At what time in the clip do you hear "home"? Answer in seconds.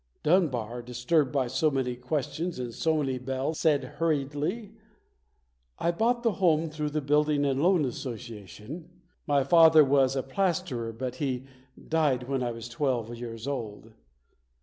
6.31-6.71